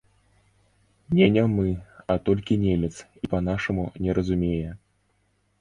[1.19, 1.67] Не нямы,
[2.13, 2.91] а толькі немец
[3.23, 4.69] і па-нашаму не разумее.